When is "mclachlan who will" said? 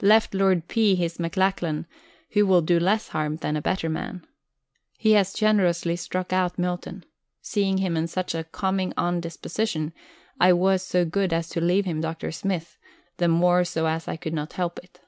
1.18-2.62